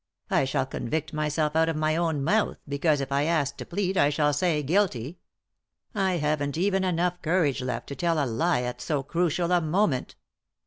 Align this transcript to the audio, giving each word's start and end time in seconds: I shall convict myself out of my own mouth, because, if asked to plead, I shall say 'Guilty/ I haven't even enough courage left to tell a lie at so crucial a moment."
I 0.31 0.45
shall 0.45 0.65
convict 0.65 1.13
myself 1.13 1.55
out 1.55 1.69
of 1.69 1.75
my 1.75 1.95
own 1.95 2.23
mouth, 2.23 2.57
because, 2.67 3.01
if 3.01 3.11
asked 3.11 3.59
to 3.59 3.67
plead, 3.67 3.97
I 3.99 4.09
shall 4.09 4.33
say 4.33 4.63
'Guilty/ 4.63 5.19
I 5.93 6.13
haven't 6.13 6.57
even 6.57 6.83
enough 6.83 7.21
courage 7.21 7.61
left 7.61 7.85
to 7.89 7.95
tell 7.95 8.17
a 8.17 8.25
lie 8.25 8.63
at 8.63 8.81
so 8.81 9.03
crucial 9.03 9.51
a 9.51 9.61
moment." 9.61 10.15